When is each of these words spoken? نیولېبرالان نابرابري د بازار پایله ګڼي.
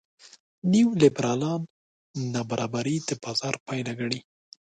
نیولېبرالان 0.71 1.61
نابرابري 2.33 2.95
د 3.07 3.09
بازار 3.23 3.55
پایله 3.67 3.93
ګڼي. 3.99 4.19